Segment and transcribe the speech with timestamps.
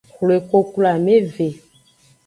[0.13, 1.49] Xwle koklo ameve.